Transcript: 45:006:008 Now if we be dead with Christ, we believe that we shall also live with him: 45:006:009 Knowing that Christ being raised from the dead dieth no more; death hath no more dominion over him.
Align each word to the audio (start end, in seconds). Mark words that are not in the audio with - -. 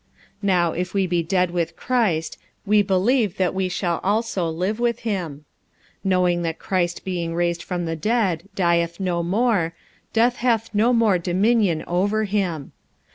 45:006:008 0.41 0.41
Now 0.41 0.71
if 0.71 0.93
we 0.95 1.05
be 1.05 1.21
dead 1.21 1.51
with 1.51 1.75
Christ, 1.75 2.39
we 2.65 2.81
believe 2.81 3.37
that 3.37 3.53
we 3.53 3.69
shall 3.69 3.99
also 4.01 4.49
live 4.49 4.79
with 4.79 5.01
him: 5.01 5.45
45:006:009 5.97 5.97
Knowing 6.05 6.41
that 6.41 6.57
Christ 6.57 7.05
being 7.05 7.35
raised 7.35 7.61
from 7.61 7.85
the 7.85 7.95
dead 7.95 8.49
dieth 8.55 8.99
no 8.99 9.21
more; 9.21 9.75
death 10.11 10.37
hath 10.37 10.73
no 10.73 10.91
more 10.91 11.19
dominion 11.19 11.83
over 11.85 12.23
him. 12.23 12.71